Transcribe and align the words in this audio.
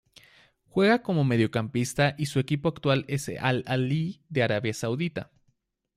Juega 0.67 1.03
como 1.03 1.23
mediocampista 1.23 2.15
y 2.17 2.25
su 2.25 2.39
equipo 2.39 2.69
actual 2.69 3.05
es 3.07 3.27
el 3.29 3.37
Al-Ahli 3.37 4.23
de 4.29 4.41
Arabia 4.41 4.73
Saudita. 4.73 5.29